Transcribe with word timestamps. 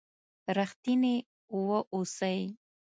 رښتيني 0.57 1.15
و 1.55 1.63
اوسئ! 1.95 2.39